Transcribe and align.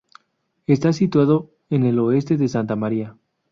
Está 0.65 0.93
situado 0.93 1.51
en 1.69 1.83
el 1.85 1.99
oeste 1.99 2.35
de 2.35 2.47
Santa 2.47 2.75
Maria. 2.75 3.15